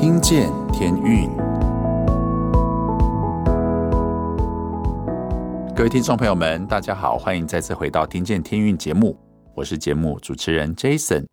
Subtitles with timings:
[0.00, 1.28] 听见天运，
[5.76, 9.14] 各位听众朋友们，大家好，欢迎再次回到《听见天运》节目，
[9.54, 11.26] 我是节目主持人 Jason，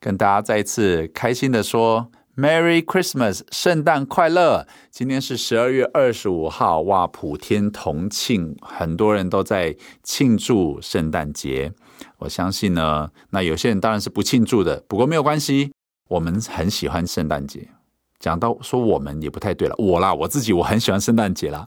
[0.00, 4.66] 跟大家再一次开心的说 Merry Christmas，圣诞快乐！
[4.90, 11.72] 今天是十二月二十五号，哇，普天同庆，很多人都在庆祝圣诞节。
[12.18, 15.72] 我相信呢，那有些人当然是不庆祝的，不过没有关系，
[16.08, 17.68] 我们很喜欢圣诞节。
[18.22, 21.66] 讲到说我们也不太对了，我啦，我自己我很喜欢圣诞节啦。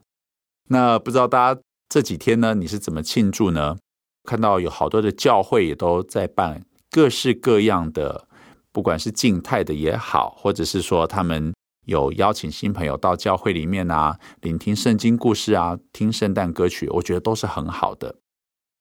[0.69, 3.75] 那不知道大家这几天呢，你是怎么庆祝呢？
[4.23, 8.27] 看到有好多的教会也都在办各式各样的，
[8.71, 11.53] 不管是静态的也好，或者是说他们
[11.85, 18.15] 有邀请新朋友到教会里面啊，聆听圣经故事啊，听圣诞歌曲，我觉得都是很好的。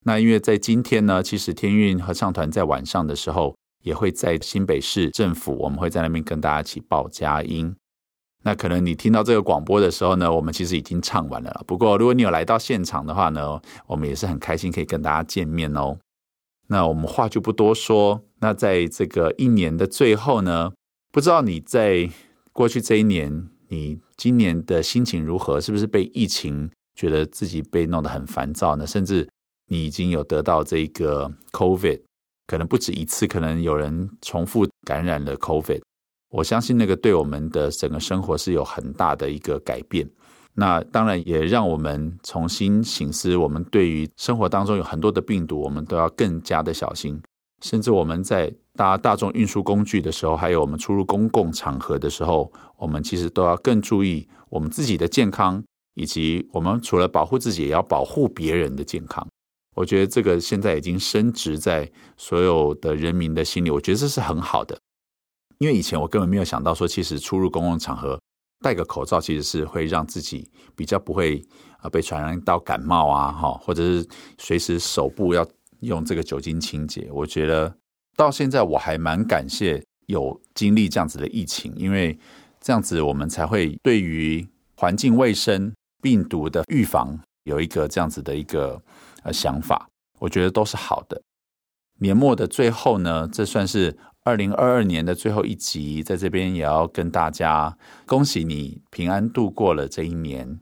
[0.06, 7.72] 那因为在今天呢，其实天运合唱团在晚上的时候也会在新北市政府，我们会在那边跟大家一起报佳音。
[8.42, 11.62] 那可能你听到这个广播的时候呢，我们其实已经唱完了。
[11.66, 15.96] 不过如果你有来到现场的话呢，我们也是很开心可以跟大家见面哦。
[16.66, 18.22] 那我们话就不多说。
[18.40, 20.72] 那在这个一年的最后呢，
[21.12, 22.10] 不知道你在
[22.52, 25.60] 过去这一年，你今年的心情如何？
[25.60, 28.86] 是不是被疫情觉得自己被弄得很烦躁呢？
[28.86, 29.26] 甚至
[29.68, 32.02] 你已经有得到这个 COVID，
[32.46, 35.80] 可能不止一次，可能有人重复感染了 COVID。
[36.30, 40.08] 我相信那个对我们的整个生活是有很大的一个改变。
[40.56, 47.20] 那当然也让我们重新醒思，我们对于生活当中有很多的病毒，我们都要更加的小心。
[47.62, 55.62] 甚至我们在搭大众运输工具的时候，还有我们出入公共场合的时候，我们其实都要更注意我们自己的健康，
[55.94, 59.26] 以及我们除了保护自己，也要保护别人的健康。
[59.74, 64.78] 我觉得这个现在已经深植在所有的人民的心里，我觉得这是很好的。
[65.58, 68.20] 因为以前我根本没有想到说，其实出入公共场合
[68.60, 71.44] 戴个口罩，其实是会让自己比较不会
[71.78, 74.06] 啊被传染到感冒啊，哈，或者是
[74.38, 75.46] 随时手部要
[75.80, 77.08] 用这个酒精清洁。
[77.12, 77.74] 我觉得
[78.16, 82.16] 到现在我还蛮感谢有经历这样子的疫情，因为
[82.60, 84.46] 这样子我们才会对于
[84.76, 88.80] 环境卫生、病毒的预防有一个这样子的一个。
[89.24, 89.88] 呃，想法
[90.20, 91.20] 我觉得都是好的。
[91.98, 97.76] 年末的最后呢，这算是二零二二年的最后一集，在这边也要跟大家
[98.06, 100.60] 恭喜你平安度过了这一年。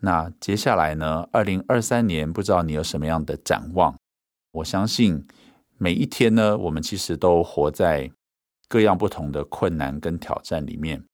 [0.00, 3.94] 那接下来呢，二零二三年不知道你有什么样的展望？
[4.52, 5.26] 我相信
[5.76, 8.10] 每一天呢，我们其实都活在
[8.68, 11.04] 各样不同的困难跟挑战里面。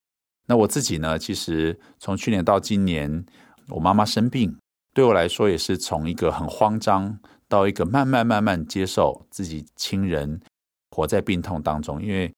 [0.46, 3.24] 那我自己呢，其实从去年到今年，
[3.70, 4.56] 我妈妈生病。
[4.96, 7.18] 对我来说，也是从一个很慌张，
[7.48, 10.40] 到一个慢慢慢慢接受自己亲人
[10.88, 12.02] 活在病痛当中。
[12.02, 12.32] 因为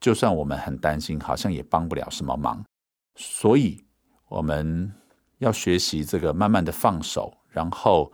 [0.00, 2.64] 就算我们很担心，好像也帮不了什么忙。
[3.16, 3.82] 所以
[4.28, 4.92] 我们
[5.38, 8.12] 要学习这个慢慢的放手，然后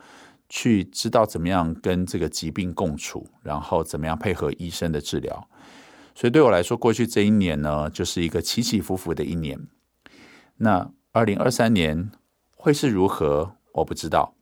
[0.49, 5.47] 去知道怎么样跟这个疾病共处，然后怎么样配合医生的治疗。
[6.15, 9.69] 所以对我来说，过去这一年呢，就是一个起起伏伏的一年。
[10.57, 12.11] 那二零二三年
[12.57, 13.57] 会是如何？
[13.73, 14.35] 我不知道，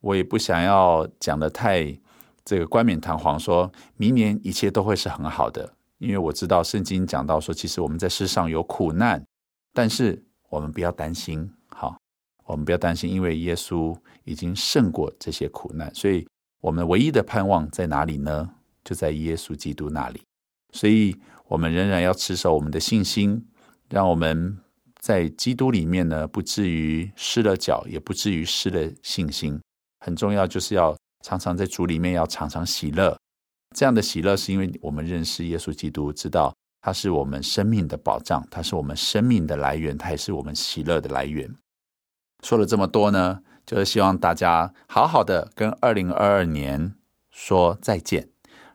[0.00, 1.98] 我也不想要讲得太
[2.44, 9.24] 这个冠冕堂皇，说明年一切都会是很好的，因为我知道圣经讲到说，其实我们在世上有苦难，
[9.72, 11.96] 但是我们不要担心，好，
[12.46, 16.26] 我们不要担心，因为耶稣已经胜过这些苦难，所以
[16.60, 18.50] 我们唯一的盼望在哪里呢？
[18.82, 20.22] 就在耶稣基督那里，
[20.72, 21.16] 所以
[21.46, 23.46] 我们仍然要持守我们的信心，
[23.88, 24.58] 让我们。
[25.02, 29.60] 在基督里面呢，不至于失了脚，也不至于失了信心。
[29.98, 33.18] 很重要，就是要常常在主里面，要常常喜乐。
[33.74, 41.52] 这样的喜乐，是因为我们认识耶稣基督，知道他是我们生命的保障，他是我们生命的来源，他也是我们喜乐的来源。
[42.44, 46.94] 说了这么多呢，就是希望大家好好的跟二零二二年
[47.32, 48.28] 说再见，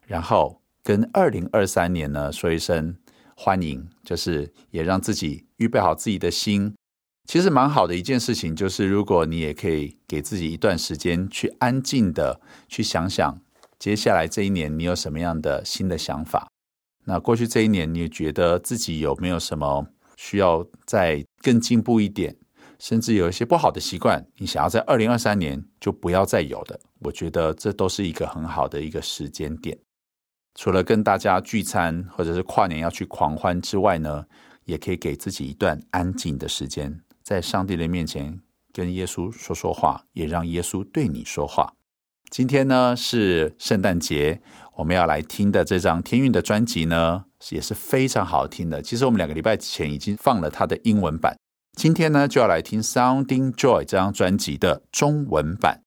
[0.05, 2.97] 然后跟二零二三年呢说一声。
[3.39, 6.73] 欢迎，就是也让自己预备好自己的心。
[7.27, 12.39] 其实蛮好的一件事情，就是如果你也可以给自己一段时间，去安静的
[12.69, 13.41] 去想想，
[13.77, 16.47] 接下来这一年你有什么样的新的想法。
[17.05, 22.35] 那过去这一年，你觉得自己有没有什么需要再更进步一点，
[22.79, 26.79] 甚至有一些不好的习惯，你想要在二零二三年就不要再有的。
[26.99, 29.77] 我觉得这都是一个很好的一个时间点。
[30.55, 34.25] 除了跟大家聚餐或者是跨年要去狂欢之外呢，
[34.67, 38.39] 也可以给自己一段安静的时间，在上帝的面前
[38.71, 41.73] 跟耶稣说说话，也让耶稣对你说话。
[42.29, 44.41] 今天呢是圣诞节，
[44.75, 48.81] 我们要来听的这张天韵的专辑呢，也是非常好听的。
[48.81, 51.37] 其实我们两个礼拜前已经放了它的英文版，
[51.77, 55.81] 今天呢就要来听《Sounding Joy》这张专辑的中文版。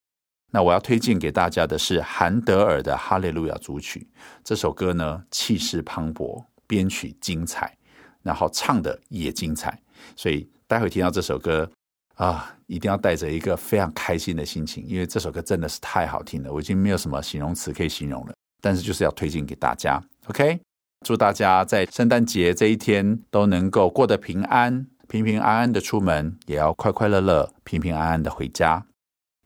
[0.52, 4.08] 那我要推荐给大家的是韩德尔的《哈利路亚》组曲。
[4.42, 7.76] 这首歌呢，气势磅礴，编曲精彩，
[8.22, 9.80] 然后唱的也精彩。
[10.16, 11.70] 所以待会听到这首歌
[12.14, 16.52] 啊，一定要带着一个非常开心的心情，因为这首歌真的是太好听了。
[16.52, 20.02] 我已经没有什么形容词可以形容了，但是就是要推荐给大家。
[20.26, 20.60] OK，
[21.06, 28.86] 祝大家在圣诞节这一天都能够过得平安，平平安安的出门，也要快快乐乐、平平安安的回家。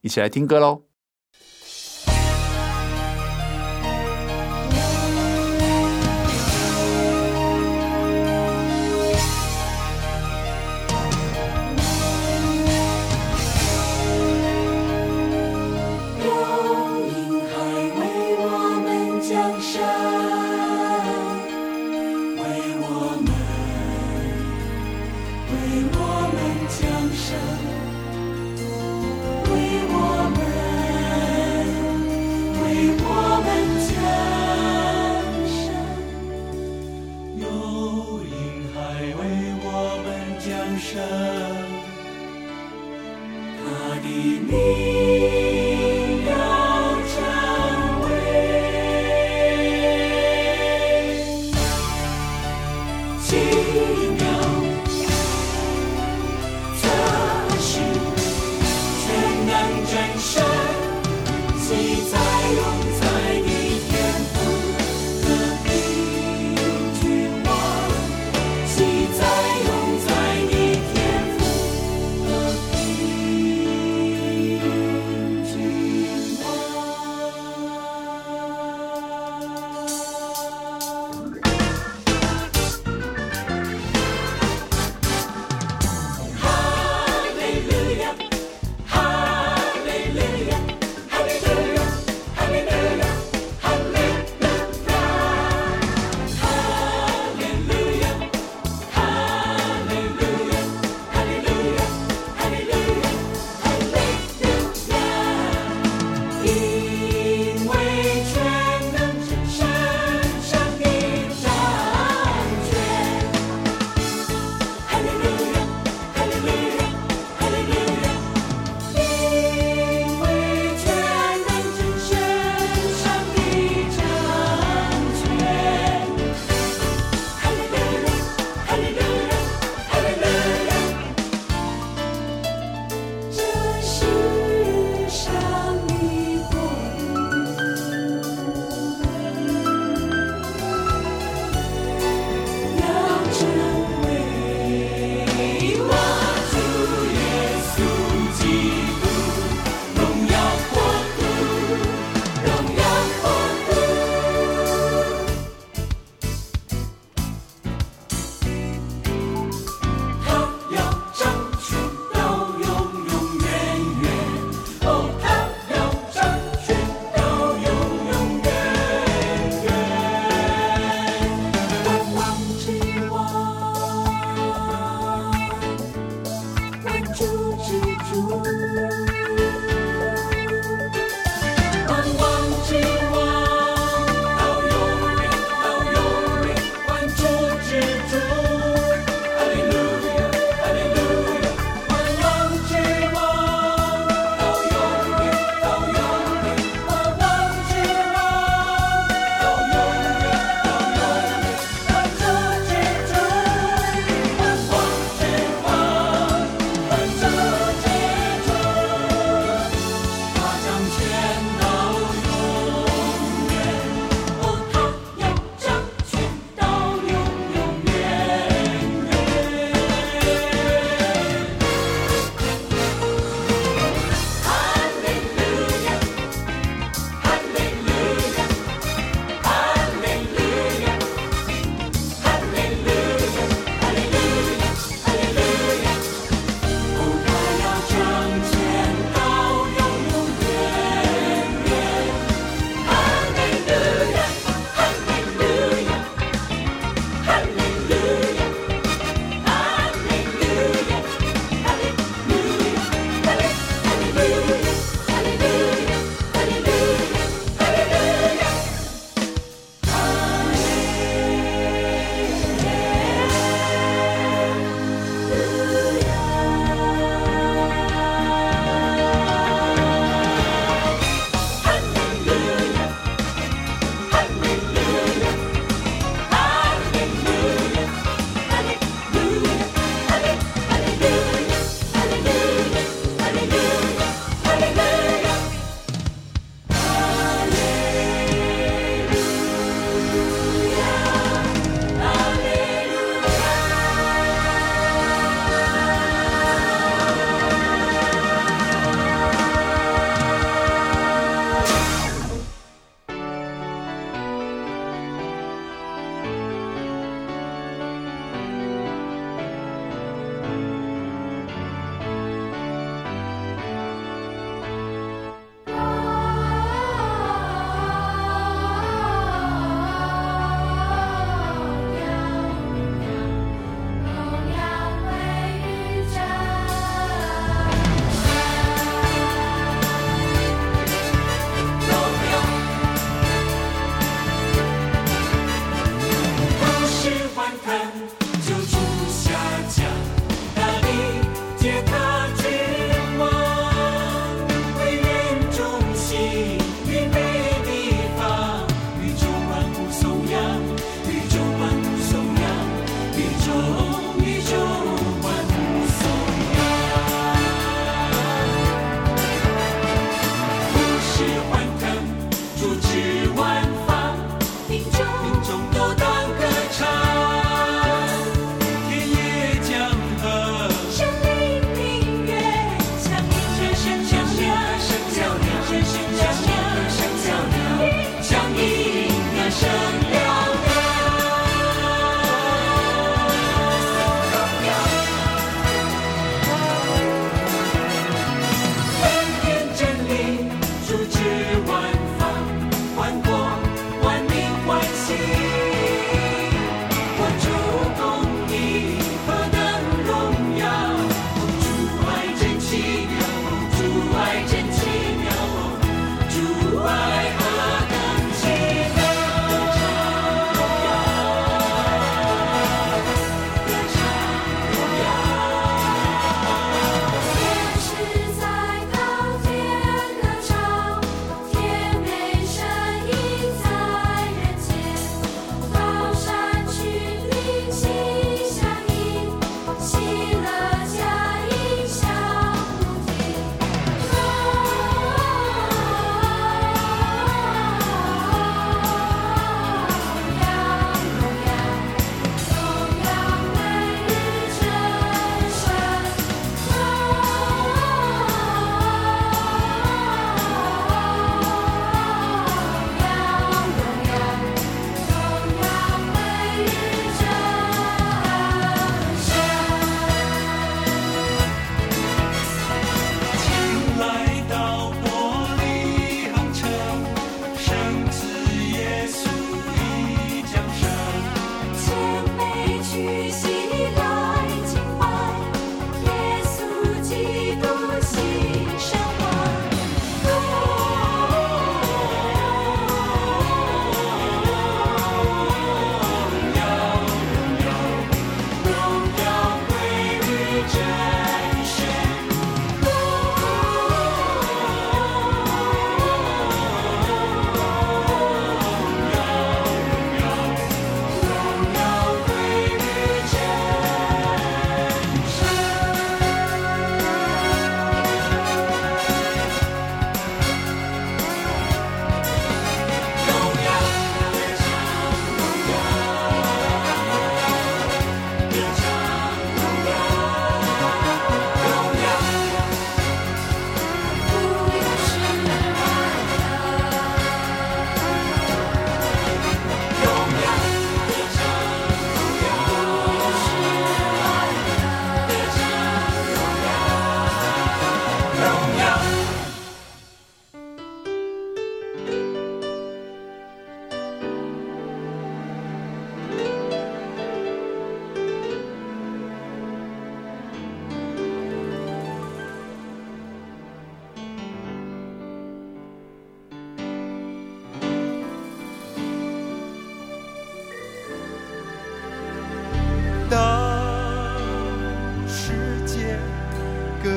[0.00, 0.82] 一起来听歌喽！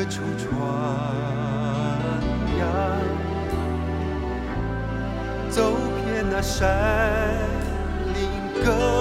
[0.09, 0.49] 处传
[2.57, 2.61] 扬
[5.49, 7.37] 走遍那山
[8.13, 8.96] 林沟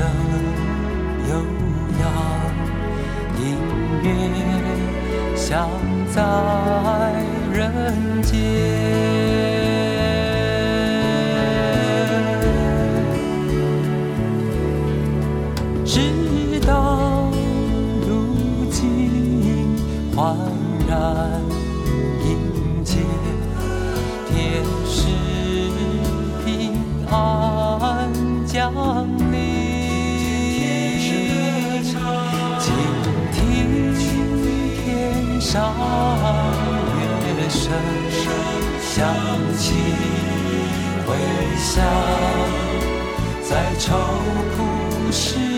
[0.00, 0.08] 等
[1.28, 1.32] 悠
[2.00, 2.02] 扬
[3.38, 3.42] 音
[4.02, 5.68] 乐响
[6.14, 6.16] 在
[7.52, 9.49] 人间。
[41.10, 41.16] 回
[41.56, 41.84] 想
[43.42, 43.96] 在愁
[44.56, 45.49] 苦时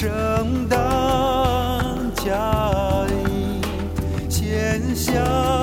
[0.00, 0.78] 圣诞
[2.24, 3.60] 佳意，
[4.30, 5.59] 献香。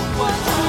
[0.00, 0.59] what?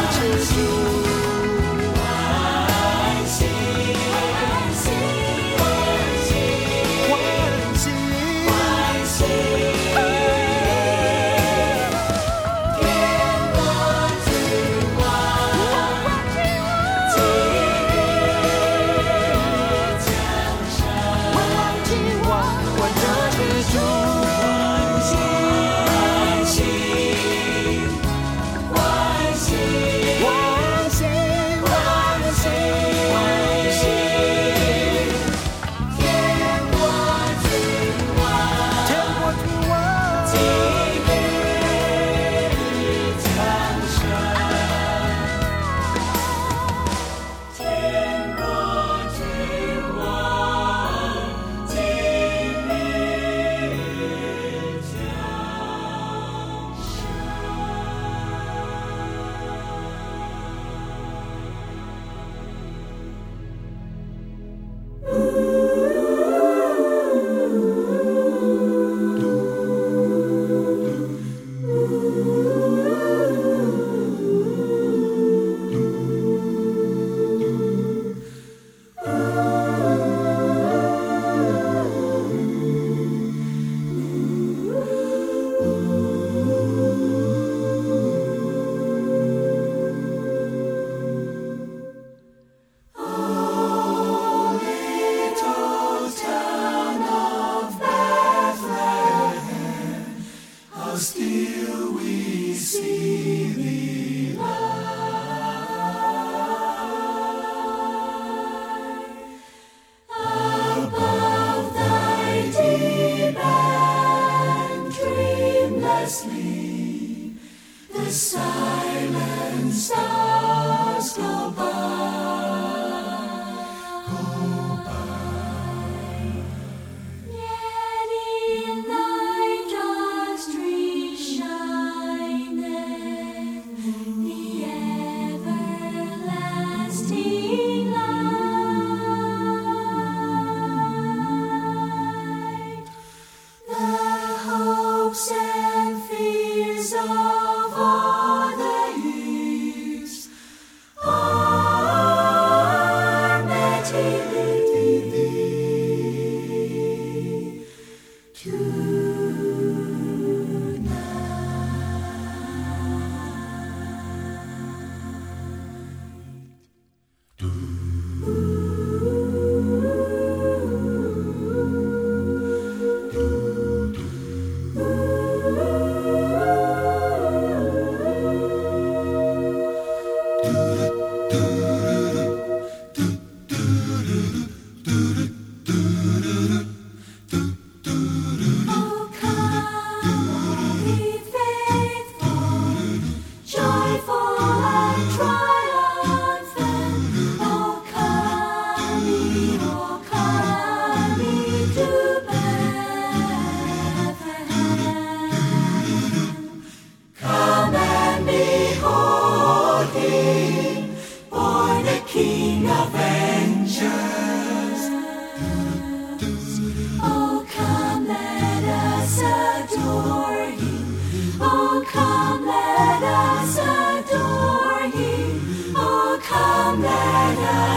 [118.11, 121.60] silent stars go by.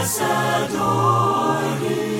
[0.07, 0.23] 青
[0.69, 2.14] 春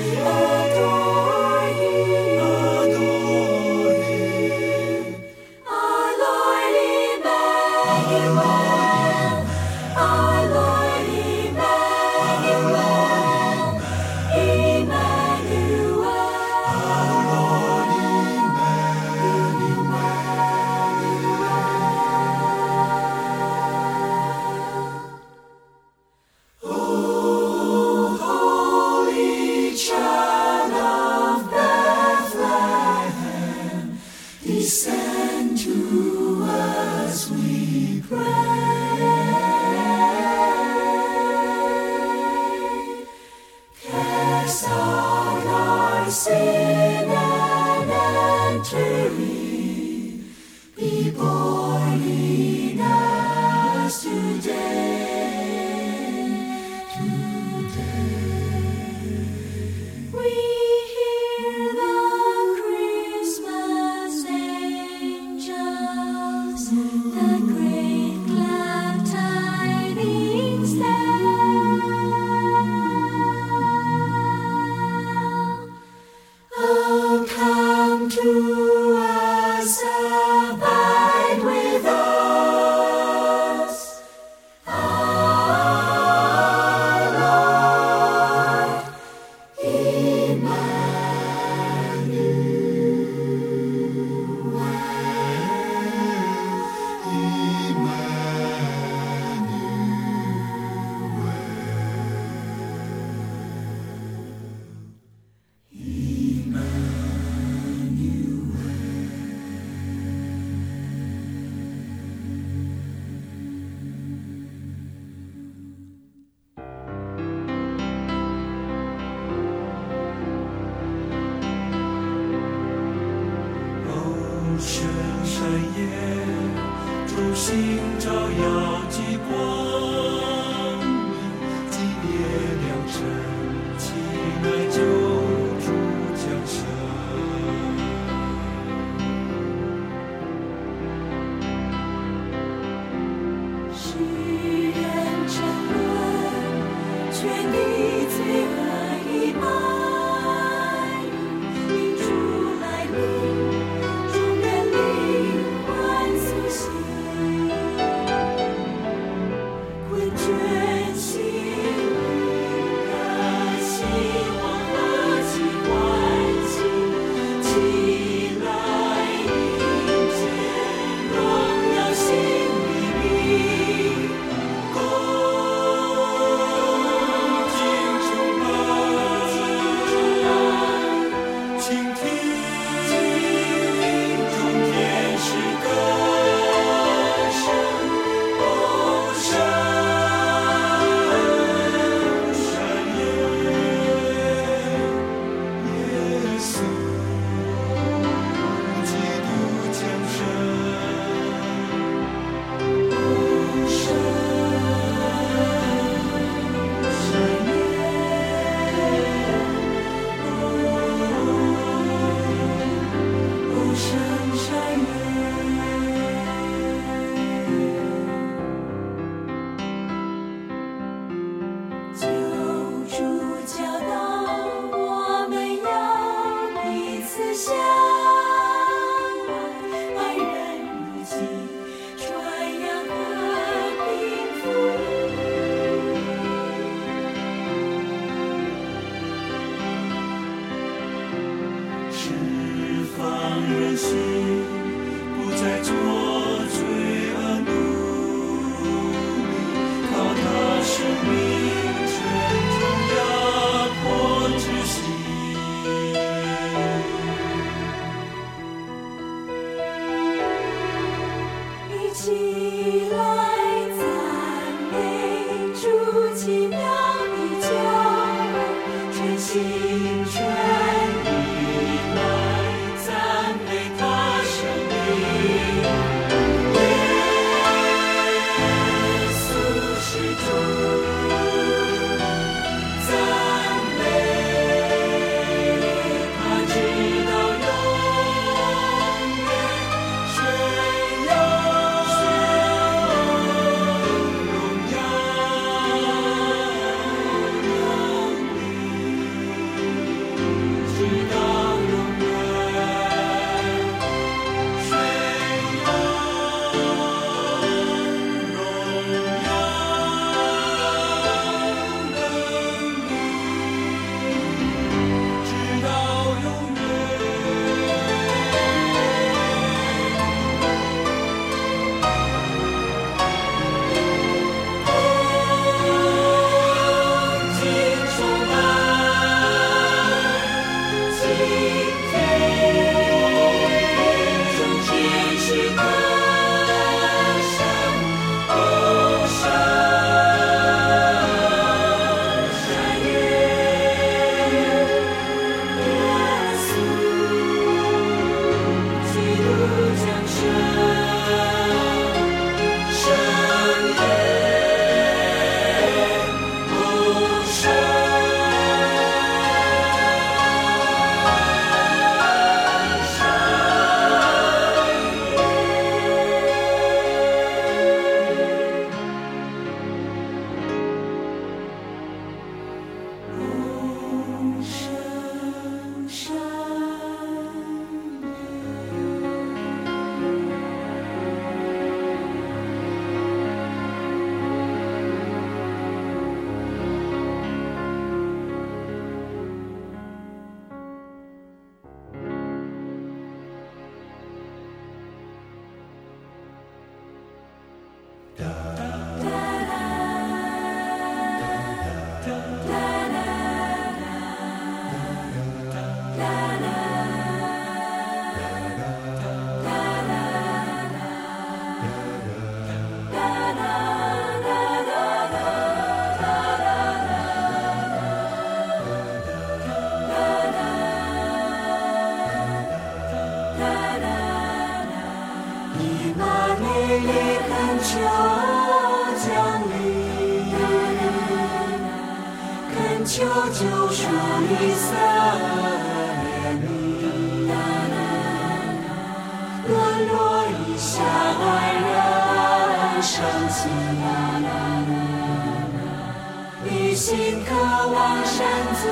[446.76, 448.68] 心渴望，善自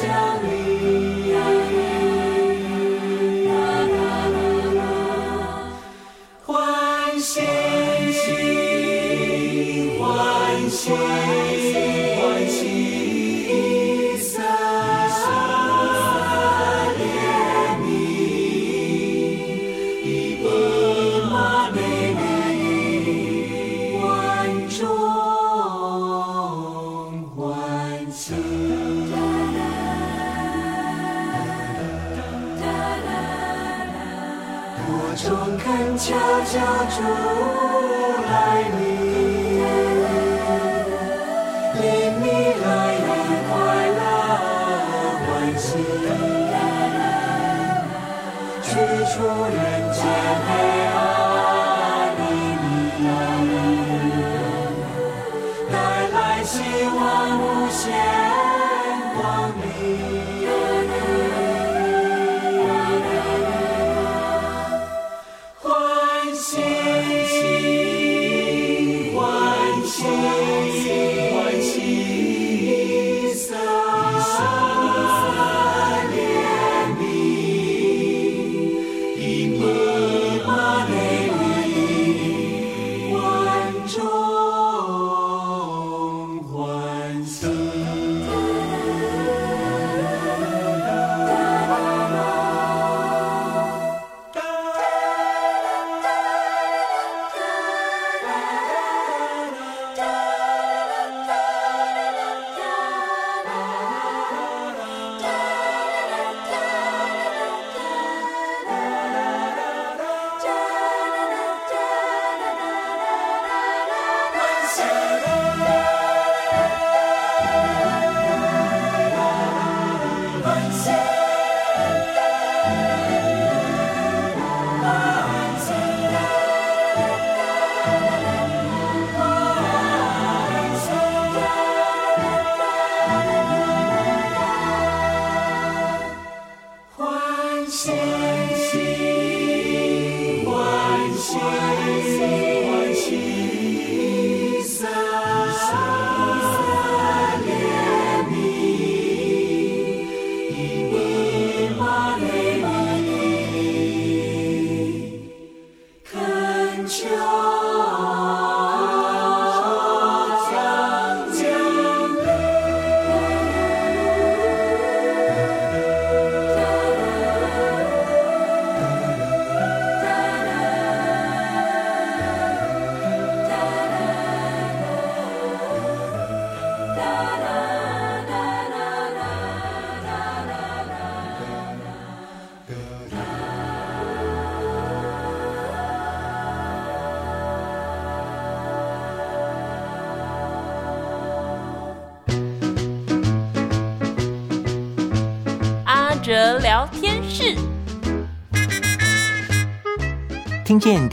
[0.00, 0.06] 降
[0.44, 1.05] 临。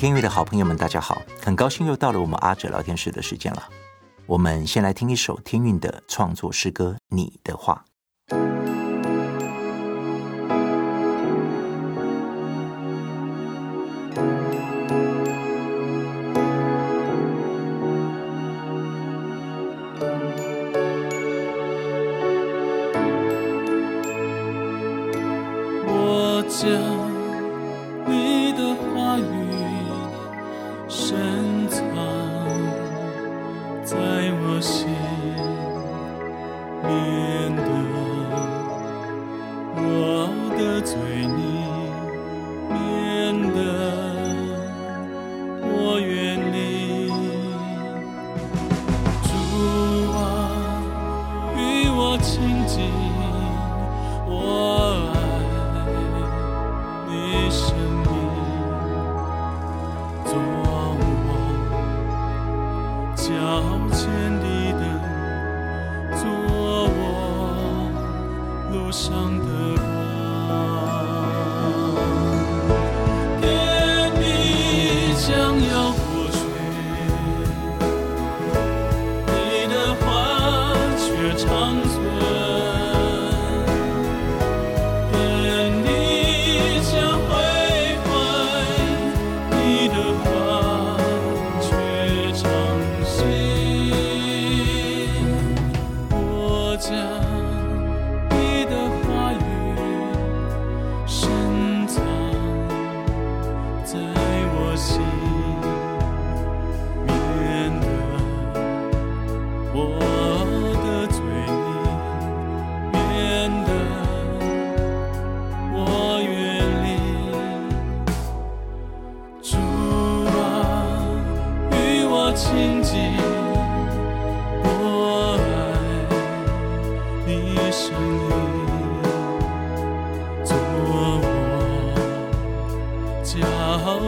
[0.03, 3.69] 天乐的好朋友们，大家好，很高兴又到了我们阿哲聊天室的时间了。
[4.25, 7.85] 我们先来听一首天韵的创作诗歌《你的话》。
[25.87, 27.02] 我将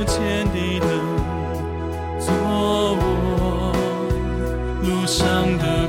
[0.03, 0.87] 的，
[2.19, 2.33] 做
[2.99, 3.73] 我
[4.83, 5.84] 路上的。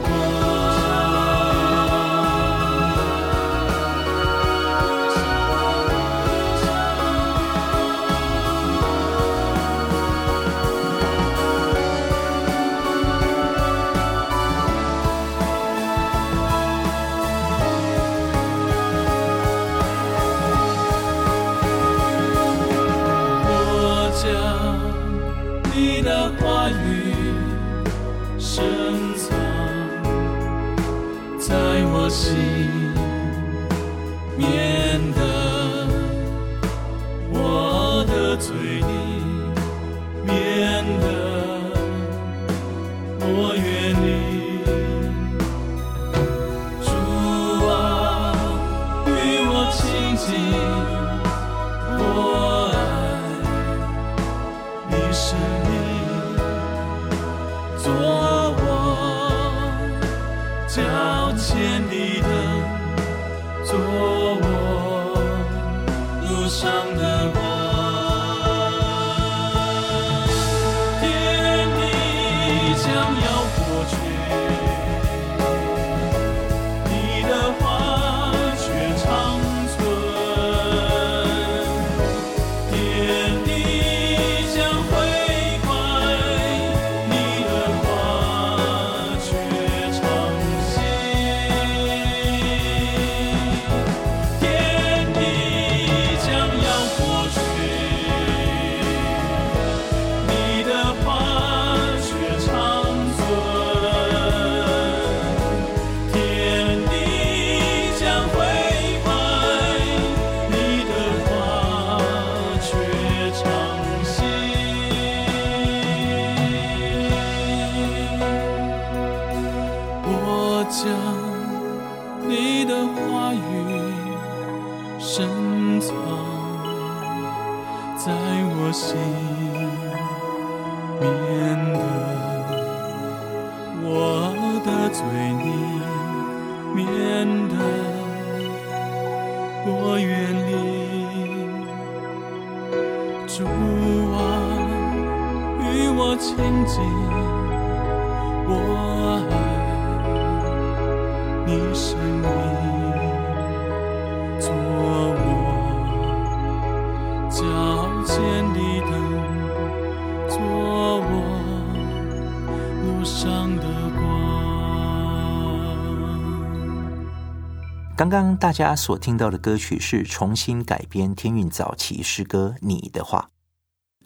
[168.07, 173.31] 刚刚大家所听到的歌曲是重新改编天韵早期诗歌《你的话》，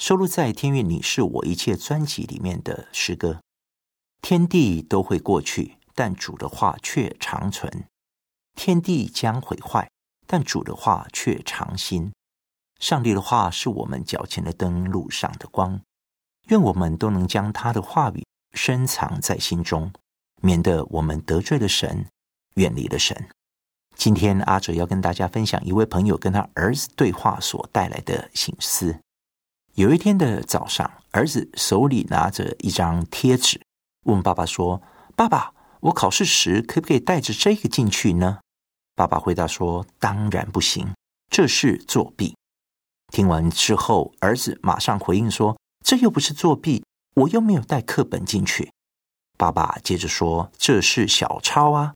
[0.02, 3.42] 收录在天韵你是我一切专辑里面的诗歌。
[4.22, 7.70] 天地都会过去，但主的话却长存；
[8.54, 9.90] 天地将毁坏，
[10.26, 12.10] 但主的话却长新。
[12.78, 15.78] 上帝的话是我们脚前的灯，路上的光。
[16.48, 18.24] 愿我们都能将他的话语
[18.54, 19.92] 深藏在心中，
[20.40, 22.06] 免得我们得罪了神，
[22.54, 23.28] 远离了神。
[24.00, 28.98] 今天阿哲要跟大家分享一位朋友跟他儿子对话所带来的省思。
[29.74, 33.60] 有一天的早上，儿子手里拿着一张贴纸，
[34.06, 34.80] 问爸爸说
[35.14, 38.38] ：“爸爸，我考试时可不可以带着这个进去呢？”
[38.96, 40.94] 爸爸回答说：“当然不行，
[41.28, 42.34] 这是作弊。”
[43.12, 46.82] 听完之后，儿子马上回应说：“这又不是作弊，
[47.16, 48.72] 我又没有带课本进去。”
[49.36, 51.92] 爸爸接着说：“这是小抄啊。”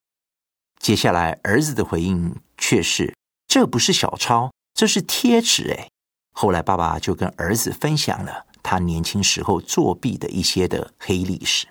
[0.85, 3.15] 接下来，儿子的回应却是
[3.49, 5.89] ：“这不是小抄，这是贴纸。”哎，
[6.35, 11.67] 后来爸爸就跟儿子分享了他年轻时候作弊的一些的黑历史。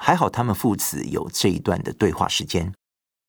[0.00, 2.72] 还好他们父子有这一段的对话时间，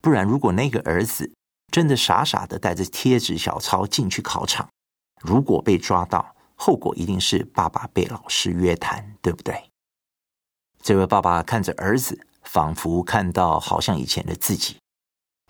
[0.03, 1.33] 不然如果那个儿子
[1.71, 4.69] 真的傻傻的带着贴纸小抄进去考场，
[5.23, 9.71] 如果被抓到，后果一定是爸爸被老师约谈，对不对？
[10.83, 14.77] 这位爸爸看着儿子，仿佛看到好像以前的自己。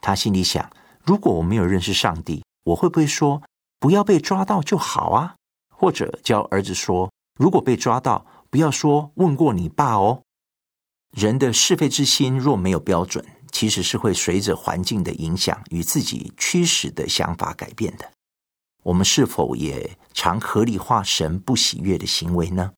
[0.01, 0.69] 他心里想：
[1.03, 3.41] 如果我没有认识上帝，我会不会说
[3.79, 5.35] 不要被抓到就好啊？
[5.69, 10.23] 或者教儿子说：如果被抓到，不要说问过你爸哦。
[11.11, 18.11] 人的是非之心若没有标准，其实是会随着环境的影响与自己驱使的想法改变的。
[18.83, 22.71] 我们是否也常合理化神不喜悦的行为呢？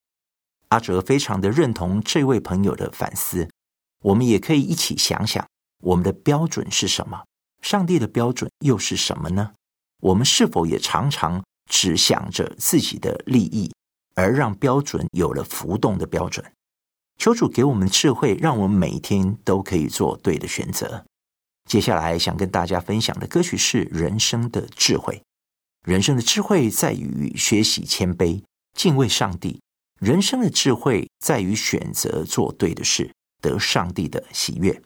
[0.70, 3.50] 阿哲非常的认同这位朋友的反思，
[4.04, 5.48] 我们也可以一起想想，
[5.84, 7.24] 我们的标准是什么？
[7.62, 9.54] 上帝的标准又是什么呢？
[10.02, 13.72] 我们是否也常常只想着自己的利益，
[14.16, 16.46] 而让标准有了浮动的标准？
[17.18, 21.06] 求主给我们智慧，让我们每天都可以做对的选择。
[21.68, 25.16] 接下来想跟大家分享的歌曲是《人生的智慧》。
[25.86, 28.42] 人生的智慧在于学习谦卑、
[28.74, 29.62] 敬畏上帝。
[30.00, 34.82] 人生的智慧在于选择做对的事，得上帝的喜悦。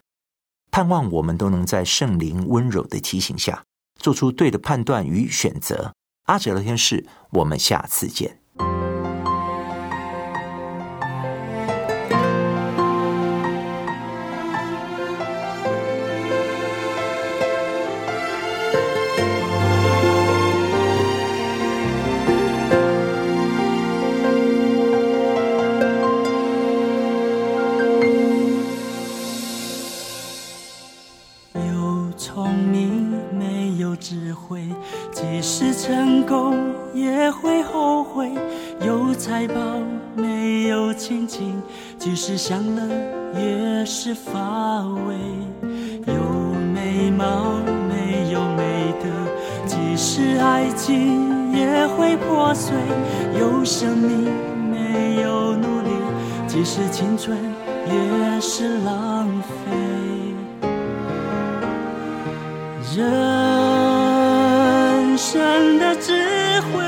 [0.73, 3.63] 盼望我们都能在圣灵温柔的提醒下，
[4.01, 5.93] 做出对的判断与选择。
[6.25, 8.42] 阿哲聊天室，我们下次见。
[52.53, 52.75] 破碎，
[53.39, 54.31] 有生命
[54.69, 55.89] 没有努力；
[56.47, 57.35] 即使青春
[57.87, 59.71] 也是浪费。
[62.95, 63.01] 人
[65.17, 66.13] 生的智
[66.61, 66.83] 慧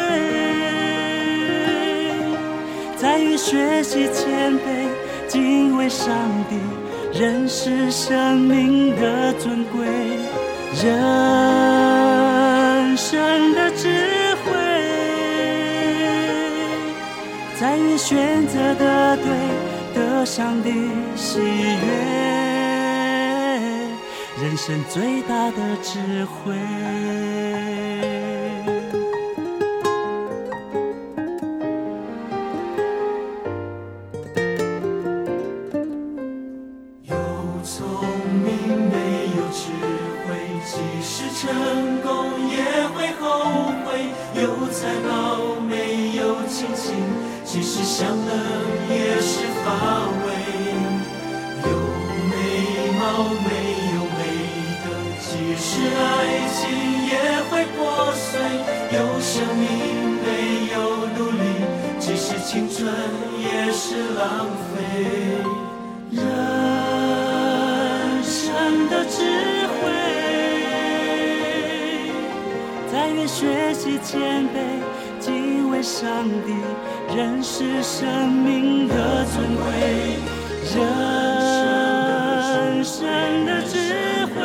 [2.95, 4.59] 在于学习谦卑。
[5.27, 6.07] 敬畏上
[6.47, 6.55] 帝，
[7.19, 9.83] 认识生命的尊贵，
[10.83, 10.95] 人
[12.95, 13.17] 生
[13.55, 14.04] 的智慧
[17.97, 19.25] 选择的对，
[19.93, 20.69] 得上的
[21.15, 21.45] 喜悦，
[24.41, 26.55] 人生最大的智慧。
[69.09, 69.17] 智
[69.67, 69.73] 慧，
[72.91, 74.51] 在于学习谦卑，
[75.19, 76.53] 敬畏上帝，
[77.15, 79.65] 认识生命的尊贵。
[80.75, 80.83] 人
[82.83, 83.05] 生
[83.45, 83.77] 的智
[84.33, 84.35] 慧，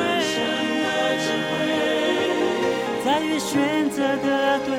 [3.05, 4.71] 在于选择的对，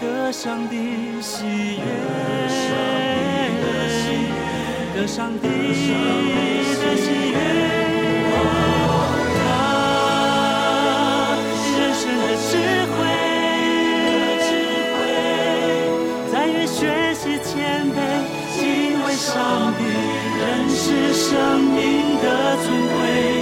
[0.00, 0.76] 得上帝
[1.20, 1.82] 喜悦。
[4.94, 5.88] 得上帝的喜
[7.32, 7.34] 悦，
[19.22, 23.41] 上帝，认识生命的尊贵。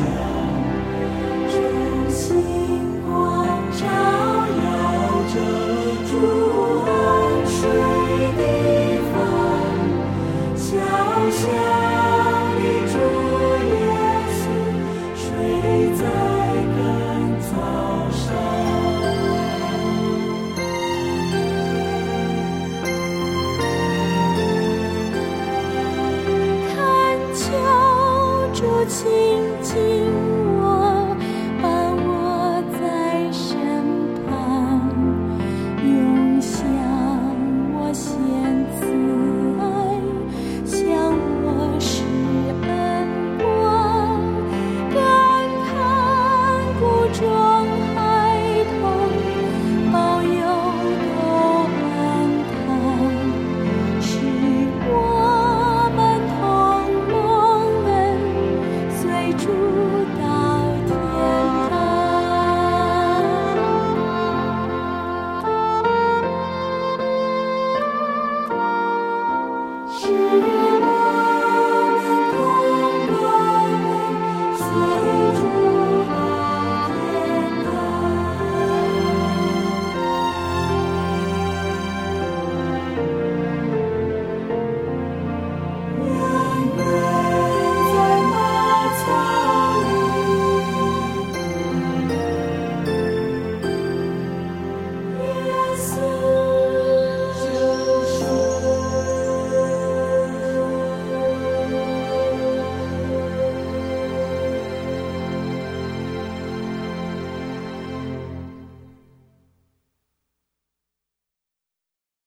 [0.00, 0.39] Peace.